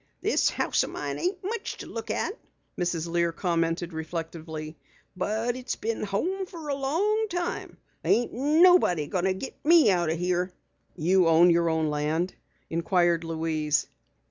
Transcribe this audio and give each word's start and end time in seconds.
"This 0.19 0.49
house 0.49 0.83
o' 0.83 0.87
mine 0.87 1.19
ain't 1.19 1.43
much 1.43 1.77
to 1.77 1.85
look 1.85 2.09
at," 2.09 2.33
Mrs. 2.75 3.07
Lear 3.07 3.31
commented 3.31 3.93
reflectively, 3.93 4.75
"but 5.15 5.55
it's 5.55 5.75
been 5.75 6.01
home 6.01 6.47
fer 6.47 6.69
a 6.69 6.73
long 6.73 7.27
time. 7.29 7.77
Ain't 8.03 8.33
nobody 8.33 9.05
going 9.05 9.25
to 9.25 9.33
get 9.35 9.63
me 9.63 9.91
out 9.91 10.09
o' 10.09 10.15
here." 10.15 10.51
"You 10.95 11.27
own 11.27 11.51
your 11.51 11.69
own 11.69 11.91
land?" 11.91 12.33
inquired 12.71 13.23
Louise. 13.23 13.85